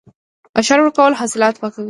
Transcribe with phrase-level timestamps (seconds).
[0.59, 1.79] عشر ورکول حاصلات پاکوي.